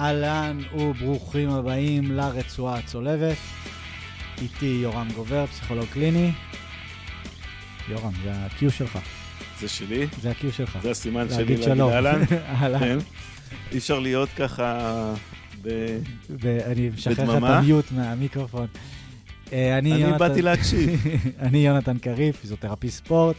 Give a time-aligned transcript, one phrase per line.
[0.00, 3.36] אהלן וברוכים הבאים לרצועה הצולבת.
[4.42, 6.32] איתי יורם גובר, פסיכולוג קליני.
[7.88, 8.98] יורם, זה ה-Q שלך.
[9.60, 10.06] זה שלי?
[10.20, 10.78] זה ה-Q שלך.
[10.82, 11.92] זה הסימן שלי להגיד שלום.
[11.92, 12.20] אהלן?
[12.60, 12.78] אהלן.
[12.78, 12.98] כן.
[13.72, 15.14] אי אפשר להיות ככה
[15.62, 15.98] ב...
[16.30, 17.50] ואני משחרר לך את?
[17.50, 18.66] המיוט מהמיקרופון.
[19.52, 21.06] אה, אני אני באתי להקשיב.
[21.46, 23.36] אני יונתן קריב, פיזיותרפיסט ספורט,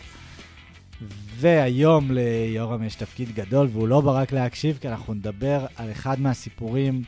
[1.38, 6.20] והיום ליורם יש תפקיד גדול, והוא לא בא רק להקשיב, כי אנחנו נדבר על אחד
[6.20, 7.04] מהסיפורים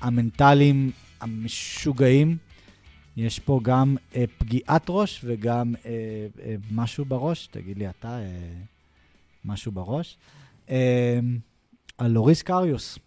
[0.00, 0.90] המנטליים
[1.20, 2.36] המשוגעים.
[3.16, 5.90] יש פה גם אה, פגיעת ראש וגם אה,
[6.42, 8.26] אה, משהו בראש, תגיד לי אתה, אה,
[9.44, 10.16] משהו בראש.
[10.70, 11.18] אה,
[11.98, 12.98] על לוריס קריוס.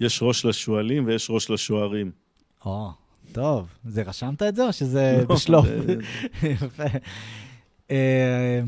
[0.00, 2.10] יש ראש לשועלים ויש ראש לשוערים.
[2.64, 2.90] או,
[3.32, 5.66] טוב, זה רשמת את זה או שזה לא, בשלוף?
[6.42, 6.84] יפה.
[7.90, 8.60] אה,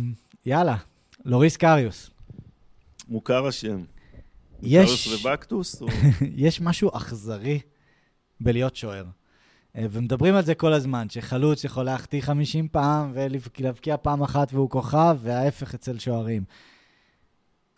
[0.47, 0.77] יאללה,
[1.25, 2.11] לוריס קריוס.
[3.09, 3.85] מוכר השם.
[4.63, 5.83] יש- קריוס ובקטוס?
[5.83, 5.87] או-
[6.37, 7.61] יש משהו אכזרי
[8.41, 9.05] בלהיות שוער.
[9.77, 14.71] אה, ומדברים על זה כל הזמן, שחלוץ יכול להחטיא 50 פעם ולהבקיע פעם אחת והוא
[14.71, 16.45] כוכב, וההפך אצל שוערים.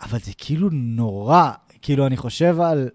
[0.03, 1.51] אבל זה כאילו נורא,
[1.83, 2.89] כאילו, אני חושב על...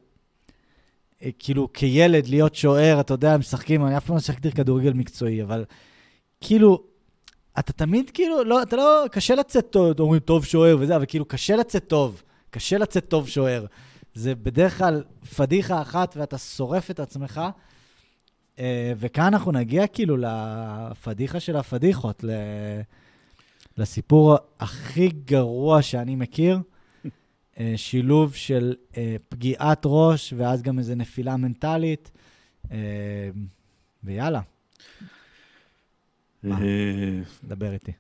[1.24, 5.44] אה, כאילו, כילד להיות שוער, אתה יודע, משחקים, אני אף פעם לא שיחקתי כדורגל מקצועי,
[5.44, 5.66] אבל
[6.42, 6.84] כאילו,
[7.60, 11.26] אתה תמיד כאילו, לא, אתה לא, קשה לצאת טוב, אומרים טוב שוער וזה, אבל כאילו,
[11.26, 12.24] קשה לצאת טוב.
[12.50, 13.66] קשה לצאת טוב שוער.
[14.14, 15.04] זה בדרך כלל
[15.36, 17.42] פדיחה אחת ואתה שורף את עצמך.
[18.60, 22.24] אה, וכאן אנחנו נגיע כאילו לפדיחה של הפדיחות.
[23.78, 26.60] לסיפור הכי גרוע שאני מכיר,
[27.60, 32.12] אה, שילוב של אה, פגיעת ראש ואז גם איזו נפילה מנטלית,
[34.04, 34.42] ויאללה,
[36.44, 36.62] מה?
[36.62, 37.92] אה, דבר איתי.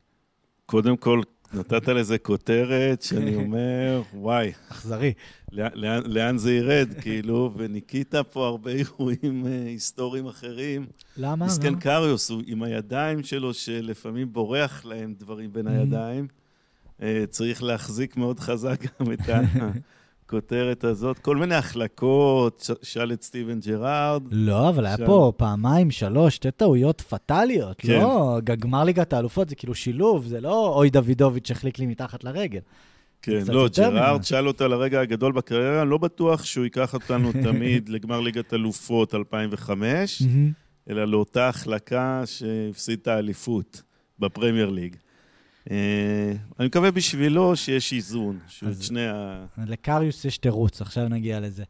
[0.65, 1.21] קודם כל,
[1.53, 5.13] נתת לזה כותרת שאני אומר, וואי, אכזרי.
[5.51, 5.71] לאן-
[6.05, 10.85] לאן- זה ירד, כאילו, וניקית פה הרבה אירועים אה, היסטוריים אחרים.
[11.17, 11.45] למה?
[11.45, 11.79] מסכן?
[11.79, 15.71] קריוס, הוא עם הידיים שלו, שלפעמים בורח להם דברים בין Mhm.
[15.71, 16.27] הידיים.
[17.01, 19.19] אה, צריך להחזיק מאוד חזק גם את
[20.31, 21.19] הכותרת הזאת.
[21.19, 24.23] כל מיני החלקות, שאל את סטיבן ג'רארד.
[24.31, 25.05] לא, אבל היה שם.
[25.05, 27.75] פה פעמיים, שלוש, שתי טעויות פטאליות.
[27.77, 27.99] כן.
[27.99, 32.59] לא, גמר ליגת האלופות זה כאילו שילוב, זה לא אוי דוידוביץ' החליק לי מתחת לרגל.
[33.21, 34.23] כן, לא, ג'רארד.
[34.23, 39.15] שאל אותו על הרגע הגדול בקריירה, לא בטוח שהוא ייקח אותנו תמיד לגמר ליגת אלופות
[39.15, 40.23] 2005,
[40.89, 43.81] אלא לאותה החלקה שהפסיד את האליפות
[44.19, 44.95] בפרמייר ליג.
[45.71, 49.45] אה, אני מקווה בשבילו שיש איזון, שהוא את שני ה...
[49.57, 51.63] לקריוס יש תירוץ, עכשיו נגיע לזה.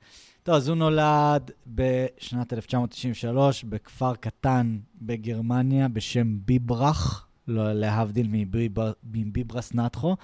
[0.43, 9.73] טוב, אז הוא נולד בשנת 1993 בכפר קטן בגרמניה בשם ביברח, לא להבדיל מביבר- מביברס
[9.73, 10.15] נאתכו,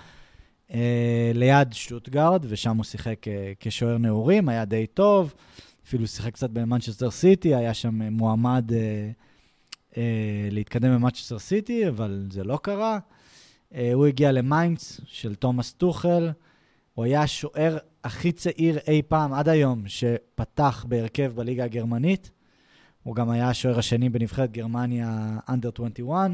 [0.73, 5.33] אה, ליד שטוטגרט, ושם הוא שיחק אה, כשוער נעורים, היה די טוב,
[5.88, 9.09] אפילו שיחק קצת במנצ'סטר סיטי, היה שם מועמד אה,
[9.97, 10.03] אה,
[10.51, 13.00] להתקדם במנצ'סטר סיטי, אבל זה לא קרה.
[13.75, 16.31] אה, הוא הגיע למיינץ של תומאס טוחל,
[16.94, 22.31] הוא היה השוער הכי צעיר אי פעם, עד היום, שפתח בהרכב בליגה הגרמנית.
[23.03, 26.31] הוא גם היה השוער השני בנבחרת גרמניה under 21.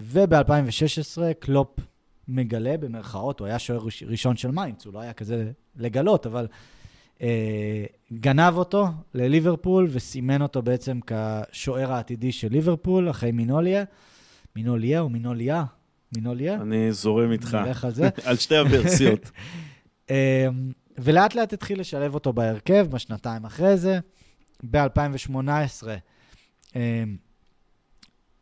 [0.00, 1.80] וב-2016 קלופ
[2.28, 6.46] מגלה, במרכאות, הוא היה שוער ראש- ראשון של מיינץ, הוא לא היה כזה לגלות, אבל
[7.22, 13.84] אה, גנב אותו לליברפול וסימן אותו בעצם כשוער העתידי של ליברפול, אחרי מיניולה.
[14.56, 15.64] מינוליה או מינוליה?
[16.16, 16.54] מינוליה?
[16.54, 18.08] אני זורם איתך, נלך על זה.
[18.24, 19.30] על שתי הוורסיות.
[20.10, 20.14] אמ,
[20.98, 23.98] ולאט לאט התחיל לשלב אותו בהרכב בשנתיים אחרי זה.
[24.70, 25.86] ב-2018
[26.76, 27.16] אמ,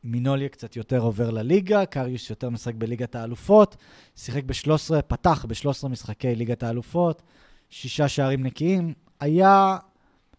[0.05, 3.77] מינוליה קצת יותר עובר לליגה, קריוס יותר משחק בליגת האלופות,
[4.17, 7.23] שיחק ב-13, פתח ב-13 משחקי ליגת האלופות,
[7.71, 8.95] שישה שערים נקיים.
[9.21, 9.77] היה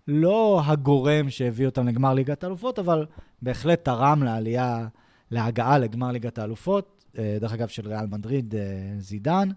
[0.08, 3.06] לא הגורם שהביא אותם לגמר ליגת האלופות, אבל
[3.42, 4.88] בהחלט תרם לעלייה,
[5.34, 8.62] להגעה לגמר ליגת האלופות, אה, דרך אגב של ריאל מדריד, אה,
[9.00, 9.50] זידן.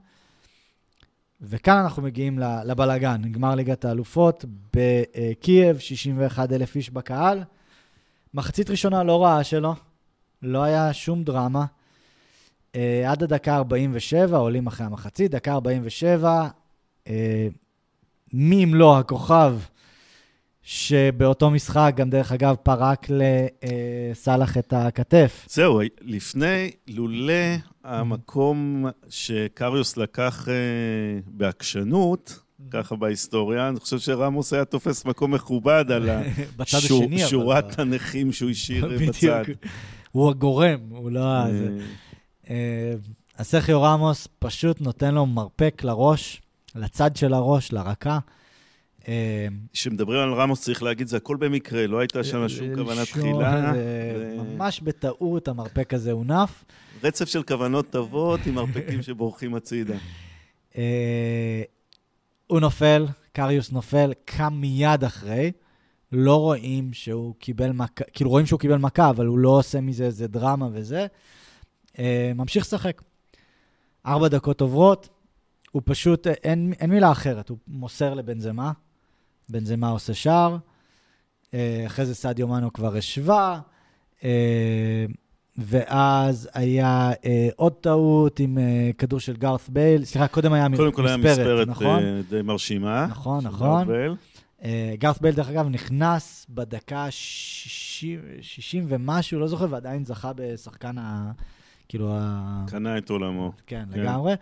[1.40, 4.44] וכאן אנחנו מגיעים לבלגן, גמר ליגת האלופות
[4.76, 7.42] בקייב, 61 אלף איש בקהל.
[8.34, 9.74] מחצית ראשונה לא רעה שלו,
[10.42, 11.64] לא היה שום דרמה.
[12.74, 16.48] אה, עד הדקה 47, עולים אחרי המחצית, דקה 47,
[17.08, 17.48] אה,
[18.32, 19.58] מי אם לא הכוכב
[20.68, 25.46] שבאותו משחק, גם דרך אגב, פרק לסאלח את הכתף.
[25.50, 27.32] זהו, לפני, לולא
[27.84, 30.54] המקום שקריוס לקח אה,
[31.26, 32.38] בעקשנות,
[32.70, 36.10] ככה בהיסטוריה, אני חושב שרמוס היה תופס מקום מכובד על.
[37.28, 38.88] שורת הנכים שהוא השאיר.
[39.08, 39.42] בצד.
[40.12, 41.24] הוא הגורם, הוא לא...
[41.24, 41.78] ה- זה.
[42.50, 42.94] אה,
[43.68, 46.42] אה, רמוס פשוט נותן לו מרפק לראש,
[46.74, 48.18] לצד של הראש, לרקה.
[49.08, 53.20] אה, כשמדברים על רמוס, צריך להגיד, זה הכל במקרה, לא הייתה שם שום כוונה שום-
[53.20, 53.72] תחילה.
[53.74, 56.64] זה ו- ממש בטעות המרפק הזה הונף.
[57.04, 59.94] רצף של כוונות טובות עם מרפקים שבורחים הצידה.
[60.78, 61.62] אה,
[62.46, 65.52] הוא נופל, קריוס נופל, קם מיד אחרי.
[66.12, 70.04] לא רואים שהוא קיבל מכה, כאילו רואים שהוא קיבל מכה, אבל הוא לא עושה מזה
[70.04, 71.06] איזה דרמה וזה.
[71.98, 73.02] אה, ממשיך לשחק.
[74.06, 75.08] ארבע דקות עוברות,
[75.72, 78.72] הוא פשוט, אה, אין, אין מילה אחרת, הוא מוסר לבנזמה,
[79.48, 80.56] בנזמה עושה שער,
[81.54, 83.60] אה, אחרי זה סעדיו מנו כבר השווה,
[84.24, 85.06] אה,
[85.58, 88.58] ואז היה אה, עוד טעות עם
[88.98, 92.02] כדור של גארת בייל, סליחה, קודם היה קודם כל היה מספרת, מספרת נכון?
[92.30, 93.06] די מרשימה.
[93.06, 93.88] נכון, נכון.
[94.98, 101.32] גארת בייל, דרך אגב, נכנס בדקה 60, 60 ומשהו, לא זוכר, ועדיין זכה בשחקן ה...
[101.88, 102.64] כאילו, ה...
[102.68, 103.52] קנה את עולמו.
[103.66, 104.00] כן, כן.
[104.00, 104.34] לגמרי.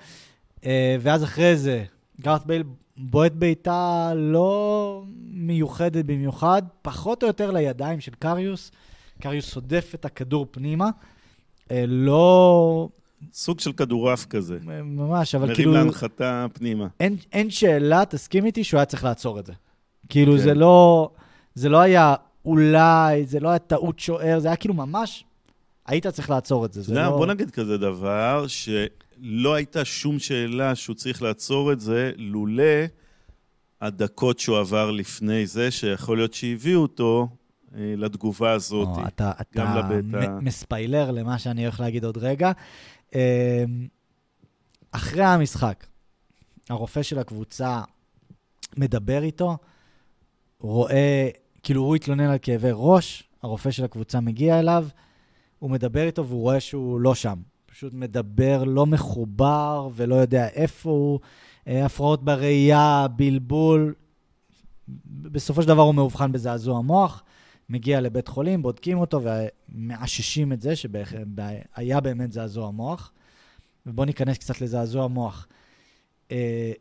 [1.00, 1.84] ואז אחרי זה,
[2.20, 2.62] גארת בייל
[2.96, 8.72] בועט בעיטה לא מיוחדת במיוחד, פחות או יותר לידיים של קריוס.
[9.20, 10.90] קריוס הודף את הכדור פנימה.
[11.70, 12.88] אה, לא...
[13.32, 14.58] סוג של כדורעף כזה.
[14.84, 15.72] ממש, אבל מרים כאילו...
[15.72, 16.86] להנחתה פנימה.
[17.00, 19.52] אין, אין שאלה, תסכים איתי, שהוא היה צריך לעצור את זה.
[20.08, 20.38] כאילו, כן.
[20.38, 21.10] זה לא...
[21.54, 22.14] זה לא היה
[22.44, 25.24] אולי, זה לא היה טעות שוער, זה היה כאילו ממש...
[25.86, 26.82] היית צריך לעצור את זה.
[26.82, 27.16] זה יודע, לא...
[27.16, 32.62] בוא נגיד כזה דבר, שלא הייתה שום שאלה שהוא צריך לעצור את זה, לולא
[33.80, 37.28] הדקות שהוא עבר לפני זה, שיכול להיות שהביאו אותו
[37.74, 38.88] אה, לתגובה הזאת.
[38.88, 42.52] או, אתה, גם אתה לבית ה- מספיילר למה שאני הולך להגיד עוד רגע.
[43.14, 43.18] אמ,
[44.92, 45.86] אחרי המשחק,
[46.70, 47.82] הרופא של הקבוצה
[48.76, 49.56] מדבר איתו,
[50.60, 51.28] רואה,
[51.62, 54.86] כאילו הוא התלונן על כאבי ראש, הרופא של הקבוצה מגיע אליו,
[55.58, 57.38] הוא מדבר איתו והוא רואה שהוא לא שם.
[57.66, 61.20] פשוט מדבר לא מחובר ולא יודע איפה הוא,
[61.68, 63.94] אה, הפרעות בראייה, בלבול.
[65.08, 67.22] בסופו של דבר הוא מאובחן בזעזוע מוח.
[67.68, 73.12] מגיע לבית חולים, בודקים אותו ומאששים את זה שהיה באמת זעזוע מוח.
[73.86, 75.46] ובואו ניכנס קצת לזעזוע מוח.
[76.30, 76.72] אה,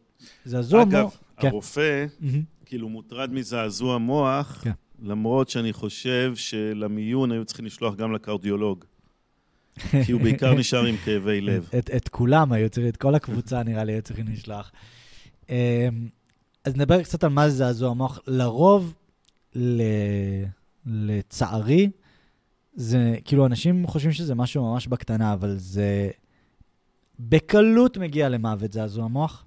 [0.46, 1.18] זעזוע אגב, מוח...
[1.38, 1.48] כן.
[1.48, 2.44] הרופא מהמם.
[2.66, 4.72] כאילו מוטרד מזעזוע מוח, כן.
[5.04, 8.86] למרות שאני חושב שלמיון היו צריכים לשלוח גם לקרדיולוג.
[10.06, 11.70] כי הוא בעיקר נשאר עם כאבי לב.
[11.80, 14.72] את, את כולם היו צריכים, את כל הקבוצה נראה לי היו צריכים לשלוח.
[15.50, 15.56] אמ,
[16.66, 18.20] אז נדבר קצת על מה זה זעזוע מוח.
[18.28, 18.94] לרוב,
[19.56, 19.82] ל...
[20.86, 21.90] לצערי,
[22.76, 26.10] זה, כאילו, אנשים חושבים שזה משהו ממש בקטנה, אבל זה
[27.20, 29.46] בקלות מגיע למוות זעזוע מוח.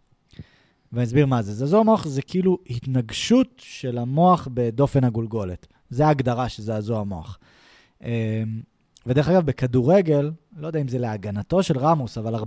[0.96, 1.54] ואני אסביר מה זה.
[1.54, 5.66] זעזוע מוח זה כאילו התנגשות של המוח בדופן הגולגולת.
[5.90, 7.38] זה ההגדרה של זעזוע מוח.
[8.04, 8.08] אמ,
[9.06, 12.42] ודרך אגב, בכדורגל, לא יודע אם זה להגנתו של רמוס, אבל 40%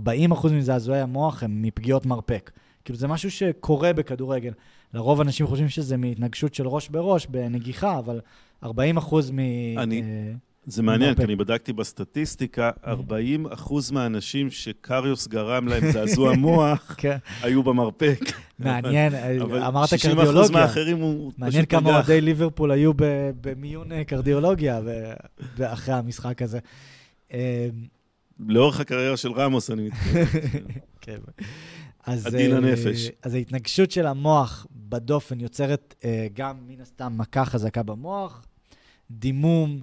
[0.52, 2.50] מזעזועי המוח הם מפגיעות מרפק.
[2.84, 4.52] כאילו, זה משהו שקורה בכדורגל.
[4.94, 8.20] לרוב אנשים חושבים שזה מהתנגשות של ראש בראש, בנגיחה, אבל
[8.64, 8.68] 40%
[9.32, 9.38] מ...
[9.78, 10.32] אני- אה,
[10.66, 11.14] זה מעניין.
[11.14, 18.20] כי אני בדקתי בסטטיסטיקה, 40 אחוז מהאנשים שקריוס גרם להם זעזוע מוח, כן, היו במרפק.
[18.58, 20.60] מעניין, אבל אמרת 60 אחוז קרדיולוגיה.
[20.60, 21.90] מהאחרים הוא פשוט מעניין כמה.
[21.90, 22.92] אוהדי ליברפול היו
[23.40, 24.80] במיון אה, קרדיולוגיה
[25.56, 26.58] ואחרי המשחק הזה.
[27.32, 27.68] אה,
[28.48, 30.24] לאורך הקריירה של רמוס, אני מתכוון.
[31.00, 31.18] כן.
[32.02, 33.10] עדין אה, הנפש.
[33.22, 38.46] אז ההתנגשות של המוח בדופן יוצרת אה, גם מן הסתם מכה חזקה במוח,
[39.10, 39.80] דימום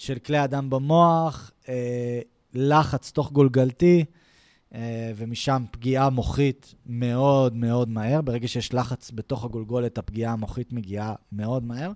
[0.00, 2.20] של כלי הדם במוח, אה,
[2.54, 4.04] לחץ תוך גולגלתי,
[4.74, 8.20] אה, ומשם פגיעה מוחית מאוד מאוד מהר.
[8.20, 11.92] ברגע שיש לחץ בתוך הגולגולת, הפגיעה המוחית מגיעה מאוד מהר.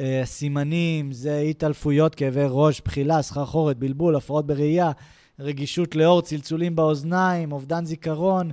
[0.00, 4.90] אה, סימנים זה התעלפויות, כאבי ראש, בחילה, סחרחורת, בלבול, הפרעות בראייה,
[5.38, 8.50] רגישות לאור, צלצולים באוזניים, אובדן זיכרון,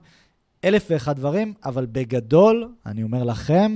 [0.64, 3.76] אלף ואחד דברים, אבל בגדול, אני אומר לכם,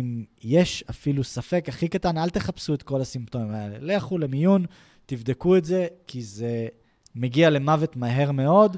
[0.00, 3.76] אם יש אפילו ספק הכי קטן, אל תחפשו את כל הסימפטומים האלה.
[3.80, 4.66] לכו למיון,
[5.06, 6.68] תבדקו את זה, כי זה
[7.14, 8.76] מגיע למוות מהר מאוד.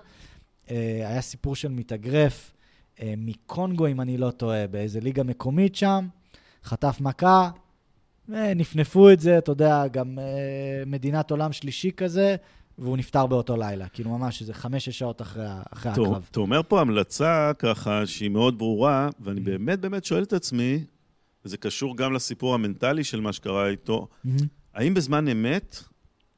[0.71, 0.77] אה,
[1.09, 2.55] היה סיפור של מתאגרף
[3.03, 6.09] אה, מקונגו, אם אני לא טועה, באיזה ליגה מקומית שם,
[6.65, 7.51] חטף מכה,
[8.35, 12.37] אה, נפנפו את זה, אתה יודע, גם אה, מדינת עולם שלישי כזה,
[12.79, 13.89] והוא נפטר באותו לילה.
[13.89, 16.29] כאילו ממש איזה חמש-שש שעות אחרי, אחרי הקרב.
[16.31, 20.85] אתה אומר פה המלצה ככה שהיא מאוד ברורה, ואני באמת באמת שואל את עצמי,
[21.49, 24.39] וזה קשור גם לסיפור המנטלי של מה שקרה איתו, מהמם.
[24.75, 25.83] האם בזמן אמת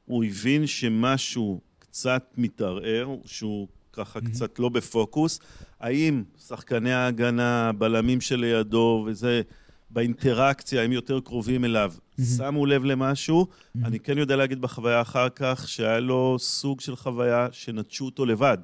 [0.05, 4.25] הוא הבין שמשהו קצת מתערער, שהוא ככה Mhm.
[4.25, 5.39] קצת לא בפוקוס?
[5.79, 9.41] האם שחקני ההגנה, הבלמים שלידו וזה,
[9.89, 12.21] באינטראקציה, הם יותר קרובים אליו, Mhm.
[12.37, 13.47] שמו לב למשהו?
[13.75, 13.85] מהמם.
[13.87, 18.57] אני כן יודע להגיד בחוויה אחר כך שהיה לו סוג של חוויה שנטשו אותו לבד,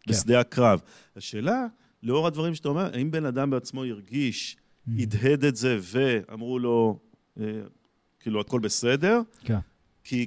[0.00, 0.12] כן.
[0.12, 0.80] בשדה הקרב.
[1.16, 1.66] השאלה,
[2.02, 4.56] לאור הדברים שאתה אומר, האם בן אדם בעצמו הרגיש
[4.98, 6.98] הדהד את זה ואמרו לו,
[7.40, 7.44] אה,
[8.20, 9.20] כאילו, הכל בסדר.
[9.44, 9.58] כן.
[10.04, 10.26] כי,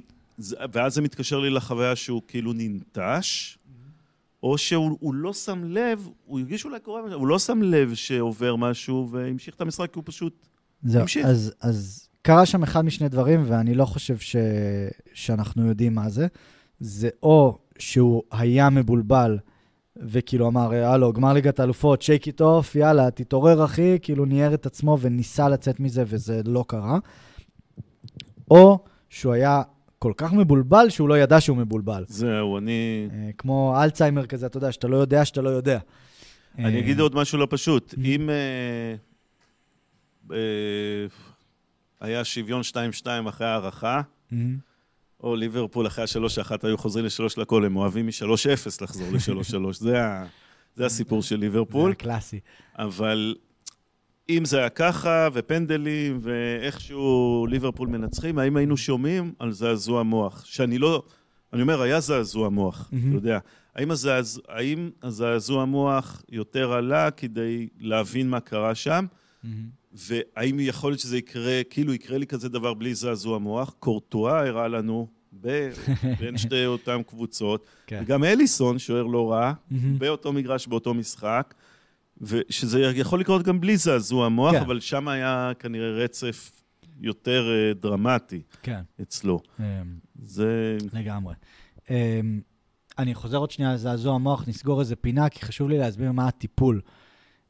[0.72, 3.58] ואז זה מתקשר לי לחוויה שהוא כאילו ננטש,
[4.42, 7.94] או שהוא הוא לא שם לב, הוא הרגיש אולי קורה משהו, הוא לא שם לב
[7.94, 10.46] שעובר משהו והמשיך את המשחק, כי הוא פשוט...
[10.82, 11.26] זהו, תמשיך.
[11.26, 14.36] אז, אז קרה שם אחד משני דברים, ואני לא חושב ש...
[15.14, 16.26] שאנחנו יודעים מה זה.
[16.80, 19.38] זה או שהוא היה מבולבל,
[20.00, 24.66] וכאילו אמר, הלו, גמר ליגת האלופות, שייק איט אוף, יאללה, תתעורר אחי, כאילו ניער את
[24.66, 26.98] עצמו וניסה לצאת מזה, וזה לא קרה.
[28.50, 29.62] או שהוא היה
[29.98, 32.04] כל כך מבולבל שהוא לא ידע שהוא מבולבל.
[32.08, 33.08] זהו, אני...
[33.12, 35.78] אה, כמו אלצהיימר כזה, אתה יודע, שאתה לא יודע שאתה לא יודע.
[36.58, 37.94] אני אה, אגיד עוד משהו לא פשוט.
[38.04, 38.94] אם אה,
[40.32, 41.06] אה,
[42.00, 42.60] היה שוויון
[43.02, 44.00] 2-2 אחרי ההערכה,
[44.30, 44.65] מהמם.
[45.26, 49.72] או ליברפול אחרי ה-3-1 היו חוזרים ל-3 לכל, הם אוהבים מ-3-0 לחזור ל-3-3.
[49.72, 50.24] זה, ה-
[50.74, 51.90] זה הסיפור של זה ליברפול.
[51.90, 52.40] הקלאסי.
[52.78, 53.34] אבל
[54.28, 60.44] אם זה היה ככה, ופנדלים, ואיכשהו ליברפול מנצחים, האם היינו שומעים על זעזוע מוח?
[60.44, 61.02] שאני לא...
[61.52, 63.08] אני אומר, היה זעזוע מוח, מהמם.
[63.08, 63.38] אתה יודע.
[63.74, 64.40] האם, הזעז...
[64.48, 69.06] האם הזעזוע מוח יותר עלה כדי להבין מה קרה שם?
[69.44, 69.76] מהמם.
[69.92, 73.74] והאם יכול להיות שזה יקרה, כאילו יקרה לי כזה דבר בלי זעזוע מוח?
[73.78, 75.08] קורטואה הראה לנו
[76.20, 78.02] בין שתי אותן קבוצות, כן.
[78.04, 79.52] וגם אליסון, שוער לא רע.
[79.98, 81.54] באותו מגרש, באותו משחק,
[82.20, 84.60] ושזה יכול לקרות גם בלי זעזוע מוח, כן.
[84.60, 86.62] אבל שם היה כנראה רצף
[87.00, 88.80] יותר אה, דרמטי כן.
[89.02, 89.40] אצלו.
[89.60, 89.64] אמ,
[90.22, 90.76] זה...
[90.92, 91.34] לגמרי.
[91.86, 91.90] Um,
[92.98, 96.80] אני חוזר עוד שנייה לזעזוע המוח, נסגור איזה פינה, כי חשוב לי להסביר מה הטיפול.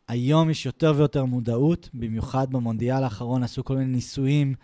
[0.08, 4.54] היום יש יותר ויותר מודעות, במיוחד במונדיאל האחרון עשו כל מיני ניסויים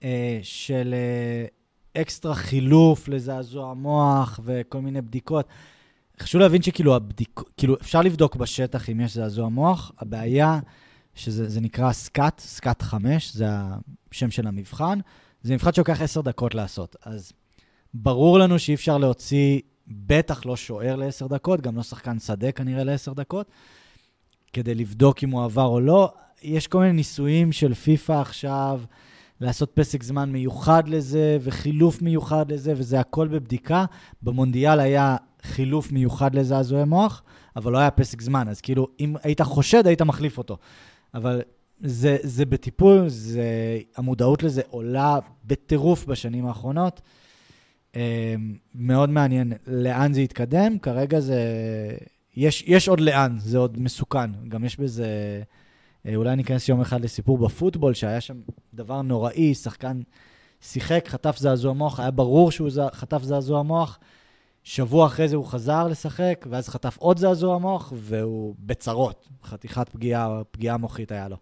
[0.00, 0.04] uh,
[0.42, 1.63] של uh,
[1.96, 5.48] אקסטרה חילוף לזעזוע המוח וכל מיני בדיקות.
[6.20, 7.40] חשוב להבין שכאילו הבדיק...
[7.56, 10.60] כאילו אפשר לבדוק בשטח אם יש זעזוע מוח, הבעיה
[11.14, 13.46] שזה זה נקרא סקאט, סקאט 5, זה
[14.12, 14.98] השם של המבחן.
[15.42, 16.96] זה מבחן שלוקח עשר דקות לעשות.
[17.04, 17.32] אז
[17.94, 22.84] ברור לנו שאי אפשר להוציא, בטח לא שוער לעשר דקות, גם לא שחקן שדה כנראה
[22.84, 23.50] לעשר דקות,
[24.52, 26.12] כדי לבדוק אם הוא עבר או לא.
[26.42, 28.80] יש כל מיני ניסויים של פיפא עכשיו,
[29.40, 33.84] לעשות פסק זמן מיוחד לזה, וחילוף מיוחד לזה, וזה הכל בבדיקה.
[34.22, 37.22] במונדיאל היה חילוף מיוחד לזעזועי מוח,
[37.56, 40.56] אבל לא היה פסק זמן, אז כאילו, אם היית חושד, היית מחליף אותו.
[41.14, 41.42] אבל
[41.80, 47.00] זה, זה בטיפול, זה, המודעות לזה עולה בטירוף בשנים האחרונות.
[47.96, 48.34] אה,
[48.74, 50.78] מאוד מעניין לאן זה יתקדם.
[50.78, 51.40] כרגע זה...
[52.36, 54.30] יש, יש עוד לאן, זה עוד מסוכן.
[54.48, 55.42] גם יש בזה...
[56.06, 58.36] אה, אולי ניכנס יום אחד לסיפור בפוטבול, שהיה שם
[58.74, 60.00] דבר נוראי, שחקן
[60.60, 63.98] שיחק, חטף זעזוע מוח, היה ברור שהוא זע, חטף זעזוע מוח.
[64.64, 69.28] שבוע אחרי זה הוא חזר לשחק, ואז חטף עוד זעזוע מוח, והוא בצרות.
[69.44, 71.36] חתיכת פגיעה, פגיעה מוחית היה לו.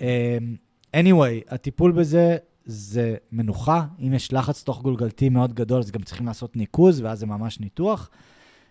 [0.00, 0.38] אה,
[0.96, 3.86] anyway, הטיפול בזה זה מנוחה.
[4.00, 7.60] אם יש לחץ תוך גולגלתי מאוד גדול, אז גם צריכים לעשות ניקוז, ואז זה ממש
[7.60, 8.10] ניתוח.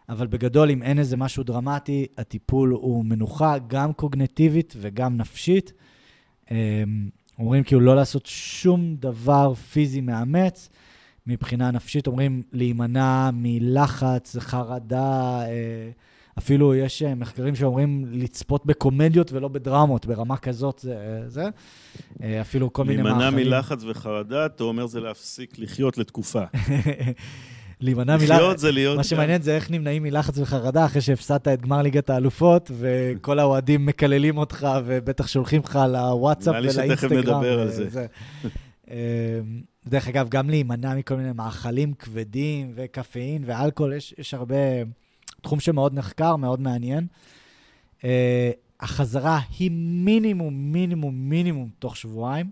[0.09, 5.73] אבל בגדול, אם אין איזה משהו דרמטי, הטיפול הוא מנוחה, גם קוגנטיבית וגם נפשית.
[7.39, 10.69] אומרים כאילו לא לעשות שום דבר פיזי מאמץ.
[11.27, 15.89] מבחינה נפשית אומרים להימנע מלחץ, חרדה, אה,
[16.37, 21.23] אפילו יש אה, מחקרים שאומרים לצפות בקומדיות ולא בדרמות, ברמה כזאת זה.
[21.27, 21.45] זה.
[22.23, 23.47] אה, אפילו כל מיני להימנע מאכלים.
[23.47, 26.43] מלחץ וחרדה, אתה אומר זה להפסיק לחיות לתקופה.
[27.81, 28.59] להימנע לחיות מלחץ.
[28.59, 28.97] זה להיות...
[28.97, 33.85] מה שמעניין זה איך נמנעים מלחץ וחרדה אחרי שהפסדת את גמר ליגת האלופות, וכל האוהדים
[33.85, 37.21] מקללים אותך, ובטח שולחים לך לוואטסאפ נראה לי ולאינסטגרם.
[37.21, 38.05] שתכף נדבר על זה.
[38.91, 39.39] אה,
[39.87, 44.55] דרך אגב, גם להימנע מכל מיני מאכלים כבדים וקפאין ואלכוהול, יש, יש הרבה...
[45.41, 47.07] תחום שמאוד נחקר, מאוד מעניין.
[47.99, 48.03] Uh,
[48.79, 52.49] החזרה היא מינימום, מינימום, מינימום תוך שבועיים.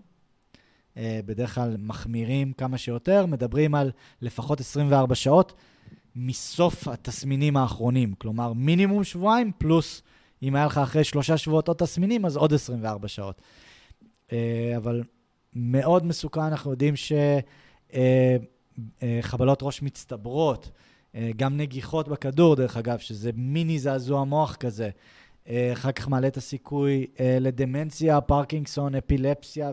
[0.94, 3.90] Uh, בדרך כלל מחמירים כמה שיותר, מדברים על
[4.22, 5.52] לפחות 24 שעות
[6.16, 8.14] מסוף התסמינים האחרונים.
[8.18, 10.02] כלומר, מינימום שבועיים, פלוס
[10.42, 13.40] אם היה לך אחרי שלושה שבועות עוד תסמינים, אז עוד 24 שעות.
[14.28, 14.32] Uh,
[14.76, 15.02] אבל
[15.52, 16.94] מאוד מסוכן, אנחנו יודעים
[19.02, 20.70] שחבלות ראש מצטברות,
[21.14, 24.90] אה, גם נגיחות בכדור, דרך אגב, שזה מיני זעזוע מוח כזה.
[25.48, 29.72] אה, אחר כך מעלה את הסיכוי אה, לדמנציה, פרקינגסון, אפילפסיה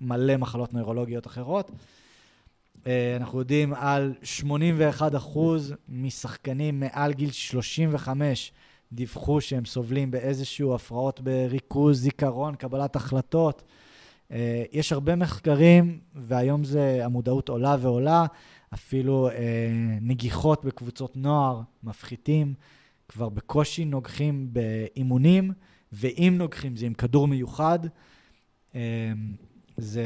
[0.00, 1.70] ומלא מחלות נוירולוגיות אחרות.
[2.86, 4.14] אה, אנחנו יודעים על
[5.00, 5.38] 81%
[5.88, 8.52] משחקנים מעל גיל 35
[8.92, 13.62] דיווחו שהם סובלים באיזשהו הפרעות בריכוז, זיכרון, קבלת החלטות.
[14.30, 18.26] אה, יש הרבה מחקרים, והיום זה, המודעות עולה ועולה.
[18.74, 19.34] אפילו אה,
[20.00, 22.54] נגיחות בקבוצות נוער מפחיתים,
[23.08, 25.52] כבר בקושי נוגחים באימונים,
[25.92, 27.78] ואם נוגחים זה עם כדור מיוחד.
[29.76, 30.04] זה,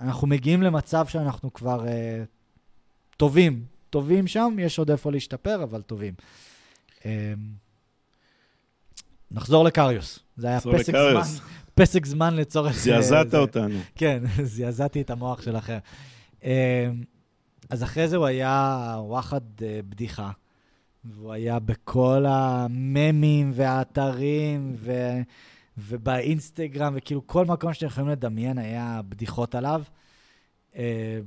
[0.00, 1.88] אנחנו מגיעים למצב שאנחנו כבר uh,
[3.16, 6.14] טובים, טובים שם, יש עוד איפה להשתפר, אבל טובים.
[6.98, 7.04] Um,
[9.30, 10.18] נחזור לקריוס.
[10.36, 11.22] זה היה פסק זמן,
[11.74, 12.72] פסק זמן לצורך...
[12.72, 13.78] זעזעת אותנו.
[13.94, 14.22] כן,
[14.56, 15.78] זעזעתי את המוח שלכם.
[16.40, 16.44] Um,
[17.70, 20.30] אז אחרי זה הוא היה וואחד uh, בדיחה,
[21.04, 24.92] והוא היה בכל הממים והאתרים, ו...
[25.78, 29.82] ובאינסטגרם, וכאילו כל מקום שאתם יכולים לדמיין היה בדיחות עליו.
[30.76, 31.18] אה,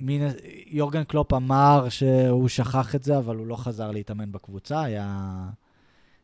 [0.00, 0.22] מין,
[0.66, 5.40] יורגן קלופ אמר שהוא שכח את זה, אבל הוא לא חזר להתאמן בקבוצה, היה...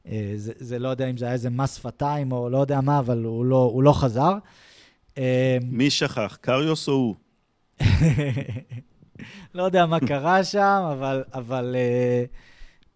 [0.07, 2.99] אה, זה, זה לא יודע אם זה היה איזה מס שפתיים או לא יודע מה,
[2.99, 4.33] אבל הוא לא, הוא לא חזר.
[5.19, 7.15] אה, מי שכח, קריוס או הוא?
[9.55, 11.77] לא יודע מה קרה שם, אבל, אבל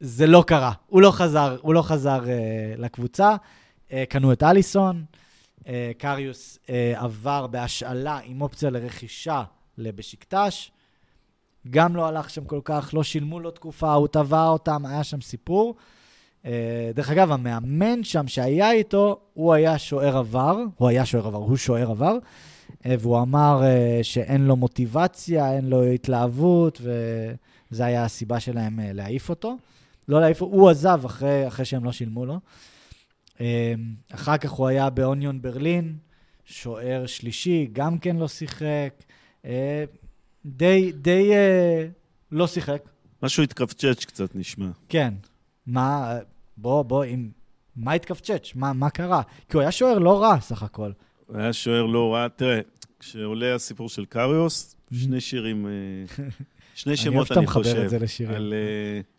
[0.01, 0.73] זה לא קרה.
[0.87, 2.21] הוא לא חזר, הוא לא חזר
[2.79, 3.37] לקבוצה.
[3.95, 5.05] אה, קנו את אליסון,
[5.69, 9.43] אה, קריוס אה, עבר בהשאלה עם אופציה לרכישה
[9.79, 10.71] לבשיקטש.
[11.71, 15.21] גם לא הלך שם כל כך, לא שילמו לו תקופה, הוא תבע אותם, היה שם
[15.21, 15.75] סיפור.
[16.95, 21.57] דרך אגב, המאמן שם שהיה איתו, הוא היה שוער עבר, הוא היה שוער עבר, הוא
[21.57, 22.17] שוער עבר,
[22.85, 23.63] והוא אמר
[24.03, 26.81] שאין לו מוטיבציה, אין לו התלהבות,
[27.71, 29.57] וזו הייתה הסיבה שלהם להעיף אותו.
[30.09, 32.39] לא להעיף, הוא עזב אחרי, אחרי שהם לא שילמו לו.
[33.41, 33.45] אמ,
[34.13, 35.97] אחר כך הוא היה באוניון ברלין,
[36.45, 39.03] שוער שלישי, גם כן לא שיחק.
[39.45, 39.85] אה,
[40.47, 41.87] די, די אה,
[42.33, 42.83] לא שיחק.
[43.23, 44.69] משהו התקפצ'ץ' קצת נשמע.
[44.89, 45.15] כן.
[45.67, 46.19] מה,
[46.57, 47.29] בוא, בוא, אם...
[47.77, 48.53] מה התקפצ'ץ'?
[48.55, 49.23] מה, מה קרה?
[49.49, 50.93] כי הוא היה שוער לא רע סך הכל.
[51.27, 52.29] הוא היה שוער לא רע.
[52.29, 52.61] תראה,
[52.99, 56.25] כשעולה הסיפור של קריוס, שני שירים, אה,
[56.75, 57.89] שני שמות, אני חושב,
[58.29, 58.55] על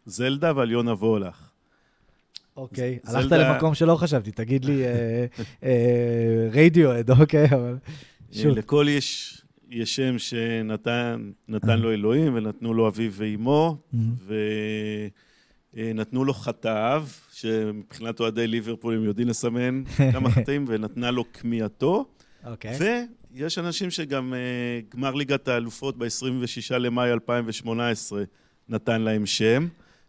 [0.06, 1.50] זלדה ועל יונה וולך.
[2.58, 4.84] אוקיי, הלכת למקום שלא חשבתי, תגיד לי
[6.52, 7.78] רדיו-אד, אה, אה, אוקיי, אבל...
[8.36, 13.78] אה, לכל יש, יש שם שנתן לו אלוהים, ונתנו לו אביו ואימו,
[15.74, 22.06] ונתנו לו חטאיו, שמבחינת אוהדי ליברפול הם יודעים לסמן כמה חטאים, ונתנה לו כמיהתו.
[22.46, 22.78] אוקיי.
[23.34, 24.34] ויש אנשים שגם
[24.94, 28.24] גמר ליגת האלופות ב-26 למאי 2018
[28.70, 29.68] נתן להם שם,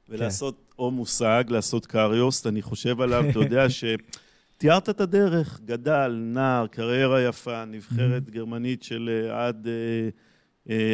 [0.09, 3.85] ולעשות או מושג לעשות קריוסט, אני חושב עליו, אתה יודע ש...
[4.59, 8.31] תיארת את הדרך, גדל, נער, קריירה יפה, נבחרת mm-hmm.
[8.31, 9.67] גרמנית של אה, עד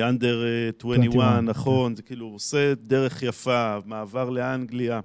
[0.09, 5.01] אנדר uh, uh, 21, נכון, זה כאילו עושה דרך יפה, מעבר לאנגליה.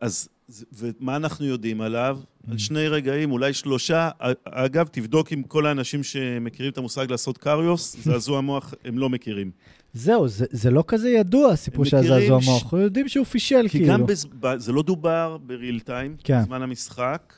[0.00, 0.28] אז,
[0.72, 2.18] ומה אנחנו יודעים עליו?
[2.22, 2.50] Mm-hmm.
[2.50, 4.10] על שני רגעים, אולי שלושה.
[4.44, 9.50] אגב, תבדוק עם כל האנשים שמכירים את המושג לעשות קריוס, זעזוע מוח, הם לא מכירים.
[9.98, 12.62] זהו, זה, זה לא כזה ידוע, הסיפור של הזעזוע המוח.
[12.62, 13.84] אנחנו יודעים שהוא פישל, כי כאילו.
[13.84, 14.26] כי גם בז...
[14.56, 16.42] זה לא דובר בריל טיים, כן.
[16.42, 17.34] בזמן המשחק,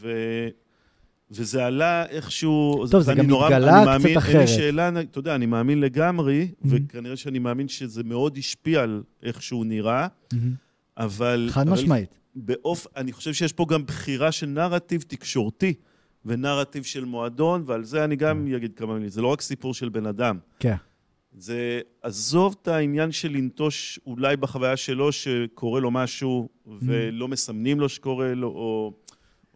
[0.00, 0.08] ו...
[1.30, 2.84] וזה עלה איכשהו...
[2.90, 4.34] טוב, זה גם נורא, מתגלה קצת מאמין, אחרת.
[4.34, 6.66] אין לי שאלה, אתה יודע, אני מאמין לגמרי, mm-hmm.
[6.70, 10.36] וכנראה שאני מאמין שזה מאוד השפיע על איך שהוא נראה, mm-hmm.
[10.96, 11.48] אבל...
[11.50, 12.18] חד אבל משמעית.
[12.34, 12.86] באופ...
[12.96, 15.74] אני חושב שיש פה גם בחירה של נרטיב תקשורתי.
[16.24, 18.56] ונרטיב של מועדון, ועל זה אני גם mm.
[18.56, 19.08] אגיד כמה מילים.
[19.08, 20.38] זה לא רק סיפור של בן אדם.
[20.58, 20.74] כן.
[21.32, 27.88] זה עזוב את העניין של לנטוש אולי בחוויה שלו שקורה לו משהו ולא מסמנים לו
[27.88, 28.92] שקורה לו, או,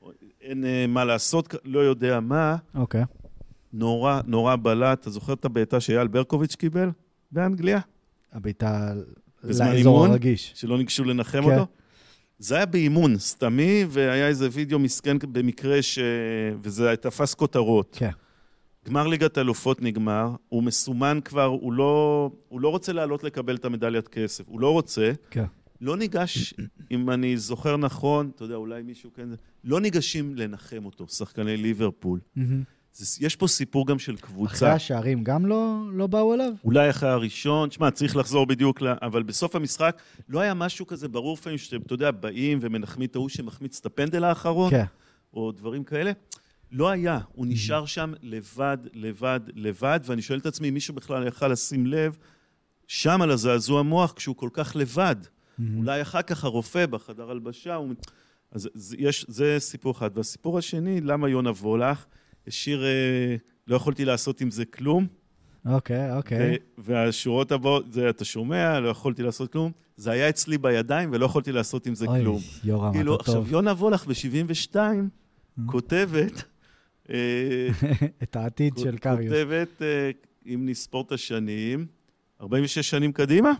[0.02, 0.10] או
[0.40, 2.56] אין uh, מה לעשות, לא יודע מה.
[2.74, 3.02] אוקיי.
[3.02, 3.24] Okay.
[3.72, 5.00] נורא, נורא בלט.
[5.00, 6.90] אתה זוכר את הבעיטה שאייל ברקוביץ' קיבל
[7.32, 7.80] באנגליה?
[8.32, 8.94] הבעיטה
[9.44, 10.52] לאזור הרגיש.
[10.54, 11.46] שלא ניגשו לנחם okay.
[11.46, 11.58] כן.
[11.58, 11.66] אותו?
[12.38, 15.98] זה היה באימון סתמי, והיה איזה וידאו מסכן במקרה ש...
[16.62, 17.96] וזה תפס כותרות.
[17.98, 18.10] כן.
[18.84, 23.64] גמר ליגת אלופות נגמר, הוא מסומן כבר, הוא לא, הוא לא רוצה לעלות לקבל את
[23.64, 25.12] המדליית כסף, הוא לא רוצה.
[25.30, 25.44] כן.
[25.80, 26.54] לא ניגש,
[26.90, 29.28] אם אני זוכר נכון, אתה יודע, אולי מישהו כן...
[29.64, 32.20] לא ניגשים לנחם אותו, שחקני ליברפול.
[32.92, 34.54] זה, יש פה סיפור גם של קבוצה.
[34.54, 36.52] אחרי השערים גם לא, לא באו אליו?
[36.64, 38.86] אולי אחרי הראשון, תשמע, צריך לחזור בדיוק ל...
[39.02, 43.16] אבל בסוף המשחק לא היה משהו כזה ברור לפעמים, שאתם, אתה יודע, באים ומנחמים את
[43.16, 44.84] ההוא שמחמיץ את הפנדל האחרון, כן.
[45.34, 46.12] או דברים כאלה.
[46.72, 51.48] לא היה, הוא נשאר שם לבד, לבד, לבד, ואני שואל את עצמי, מישהו בכלל יכל
[51.48, 52.18] לשים לב
[52.88, 55.16] שם על הזעזוע מוח כשהוא כל כך לבד.
[55.76, 57.94] אולי אחר כך הרופא בחדר הלבשה, הוא...
[58.52, 60.10] אז יש, זה סיפור אחד.
[60.14, 62.06] והסיפור השני, למה יונה וולך
[62.46, 65.06] השאיר, אה, לא יכולתי לעשות עם זה כלום.
[65.66, 66.54] אוקיי, okay, אוקיי.
[66.54, 66.58] Okay.
[66.78, 69.72] והשורות הבאות, זה אתה שומע, לא יכולתי לעשות כלום.
[69.96, 72.36] זה היה אצלי בידיים ולא יכולתי לעשות עם זה אוי, כלום.
[72.36, 73.36] אוי, יורם, כאילו, אתה טוב.
[73.36, 74.76] עכשיו, יונה וולך ב-72
[75.66, 76.42] כותבת, אה,
[78.22, 79.32] את העתיד של קריוס.
[79.32, 80.10] כותבת, אה,
[80.46, 81.86] אם נספור את השנים,
[82.40, 83.50] 46 שנים קדימה?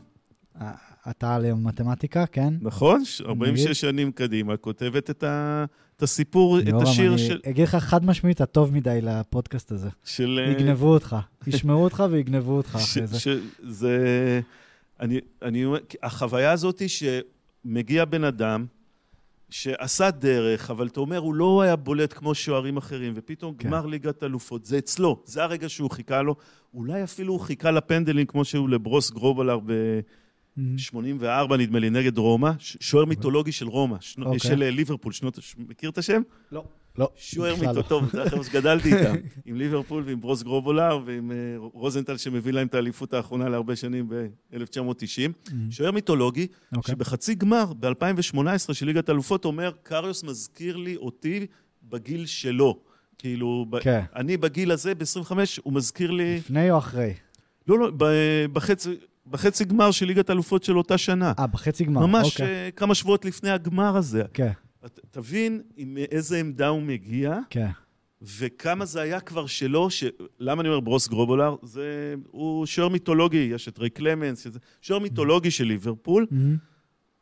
[0.60, 0.72] אה,
[1.10, 2.54] אתה למתמטיקה, כן?
[2.60, 3.04] נכון?
[3.04, 3.74] ש- 46 נגיד.
[3.74, 5.64] שנים קדימה, כותבת את, ה,
[5.96, 7.40] את הסיפור, את השיר אני של...
[7.48, 9.88] אגיד לך חד משמעית, אתה טוב מדי לפודקאסט הזה.
[10.04, 11.16] של אה, יגנבו אותך.
[11.46, 13.20] ישמעו אותך ויגנבו אותך אחרי זה.
[13.20, 13.28] ש-
[13.62, 14.40] זה...
[15.00, 18.66] אני, אני אומר, החוויה הזאת היא שמגיע בן אדם
[19.54, 23.68] שעשה דרך, אבל אתה אומר, הוא לא היה בולט כמו שוערים אחרים, ופתאום כן.
[23.68, 26.36] גמר ליגת אלופות, זה אצלו, זה הרגע שהוא חיכה לו.
[26.74, 33.04] אולי אפילו הוא חיכה לפנדלים כמו שהוא לברוס גרובלר ב-84, נדמה לי, נגד רומא, שוער
[33.04, 34.38] מיתולוגי של רומא, שנו- אוקיי.
[34.40, 35.38] של אה, ליברפול, שנות...
[35.58, 36.22] מכיר את השם?
[36.52, 36.64] לא.
[36.98, 37.68] לא, שוער לא.
[37.68, 39.14] מיתו, טוב, זה החבר'ה שגדלתי איתם,
[39.46, 44.08] עם ליברפול ועם ברוס גרובולר ועם אה, רוזנטל שמביא להם את האליפות האחרונה להרבה שנים
[44.08, 45.52] ב-1990.
[45.70, 46.94] שוער מיתולוגי, אוקיי.
[46.94, 51.46] שבחצי גמר ב-2018 של ליגת אלופות אומר, קריוס מזכיר לי אותי
[51.82, 52.78] בגיל שלו.
[53.18, 54.00] כאילו, כן.
[54.16, 56.36] אני בגיל הזה, ב-25, הוא מזכיר לי...
[56.36, 57.14] לפני או אחרי?
[57.68, 57.90] לא, לא,
[58.52, 58.90] בחצי...
[59.26, 61.32] בחצי גמר של ליגת אלופות של אותה שנה.
[61.38, 62.06] אה, בחצי גמר.
[62.06, 62.46] ממש אוקיי.
[62.46, 64.22] אה, כמה שבועות לפני הגמר הזה.
[64.34, 64.50] כן,
[64.88, 67.68] ת- תבין עם איזה עמדה הוא מגיע, כן.
[68.22, 70.04] וכמה זה היה כבר שלו, ש...
[70.38, 71.56] למה אני אומר ברוס גרובולר?
[71.62, 72.14] זה...
[72.30, 74.46] הוא שוער מיתולוגי, יש את ריי קלמנס.
[74.82, 76.56] שוער מיתולוגי של ליברפול, מהמם.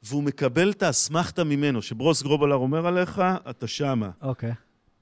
[0.03, 4.11] והוא מקבל את האסמכתה ממנו, שברוס גרובולר אומר עליך, אתה שמה.
[4.23, 4.53] אוקיי.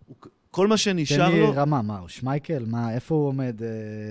[0.06, 0.16] הוא...
[0.50, 2.64] כל מה תן שנשאר לי לו, רמה, מה, שמייקל?
[2.66, 3.62] מה, איפה הוא עומד?
[3.62, 3.68] אה,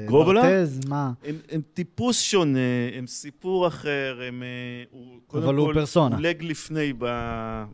[0.08, 0.42] גרובלר?
[0.42, 0.80] ברטז?
[0.88, 1.12] מה?
[1.24, 2.60] הם, הם טיפוס שונה,
[2.94, 4.44] הם סיפור אחר, הם...
[4.44, 4.48] אה,
[4.92, 6.16] הוא, קודם אבל הוא כל, פרסונה.
[6.16, 7.06] הוא לג לפני ב...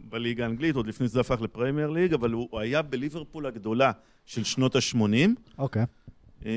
[0.09, 3.91] בליגה האנגלית, עוד לפני שזה הפך לפרמייר ליג, אבל הוא, הוא היה בליברפול הגדולה
[4.25, 5.29] של שנות ה-80.
[5.57, 5.85] אוקיי.
[6.45, 6.51] אה,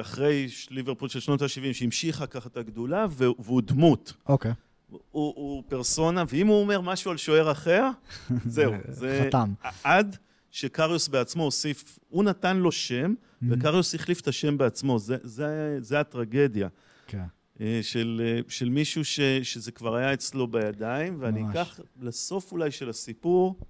[0.00, 4.12] אחרי ליברפול של שנות ה-70, שהמשיכה ככה את הגדולה, והוא והוא דמות.
[4.28, 4.52] אוקיי.
[4.90, 7.90] הוא, הוא פרסונה, ואם הוא אומר משהו על שוער אחר,
[8.46, 8.72] זהו.
[8.88, 9.52] זה חתם.
[9.84, 10.16] עד
[10.50, 14.98] שקריוס בעצמו הוסיף, הוא נתן לו שם, וקריוס החליף את השם בעצמו.
[14.98, 16.68] זה, זה, זה הטרגדיה.
[17.06, 17.24] כן.
[17.60, 21.56] אה, של, אה, של מישהו ש, שזה כבר היה אצלו בידיים, ואני ממש.
[21.56, 23.60] אקח לסוף אולי של הסיפור,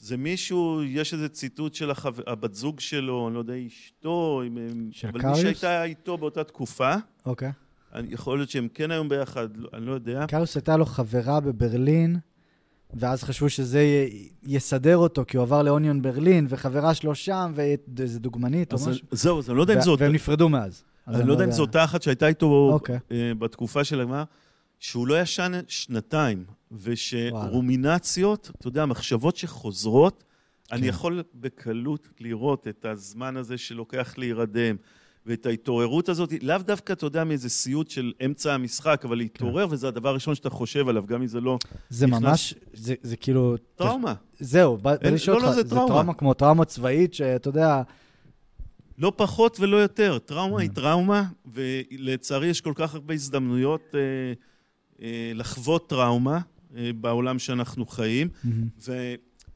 [0.00, 2.10] זה מישהו, יש איזה ציטוט של החו...
[2.26, 4.42] הבת זוג שלו, אני לא יודע, אשתו,
[4.90, 5.36] של אבל קריוס?
[5.36, 6.94] מי שהייתה איתו באותה תקופה,
[7.26, 7.52] אוקיי.
[7.94, 10.26] אני, יכול להיות שהם כן היום ביחד, לא- אני לא יודע.
[10.28, 12.16] קארוס הייתה לו חברה בברלין,
[12.94, 18.20] ואז חשבו שזה י- יסדר אותו, כי הוא עבר לאוניון ברלין, וחברה שלו שם, ואיזה
[18.20, 19.06] דוגמנית או משהו.
[19.10, 20.00] זהו, אז אני לא יודע אם זאת...
[20.00, 20.84] והם נפרדו מאז.
[21.06, 22.98] אז אני לא יודע אם זו אותה אחת שהייתה איתו אוקיי.
[23.12, 24.24] אה, בתקופה של הגמר,
[24.78, 30.24] שהוא לא ישן שנתיים, ושרומינציות, אתה יודע, מחשבות שחוזרות,
[30.72, 30.86] אני כן.
[30.88, 34.76] יכול בקלות לראות את הזמן הזה שלוקח להירדם,
[35.30, 39.88] ואת ההתעוררות הזאת, לאו דווקא, אתה יודע, מאיזה סיוט של אמצע המשחק, אבל להתעורר, וזה
[39.88, 41.58] הדבר הראשון שאתה חושב עליו, גם אם זה לא
[41.90, 43.56] זה נכנס- ממש, זה זה כאילו...
[43.76, 44.14] טראומה.
[44.40, 45.88] זהו, בא אין- לשאול לא, לא, אותך, זה זה טראומה.
[45.94, 47.82] טראומה כמו טראומה צבאית, שאתה יודע,
[48.98, 50.18] לא פחות ולא יותר.
[50.18, 50.74] טראומה היא Mm.
[50.74, 54.00] טראומה, ולצערי יש כל כך הרבה הזדמנויות אה,
[55.02, 56.40] אה, לחוות טראומה
[56.76, 58.28] אה, בעולם שאנחנו חיים.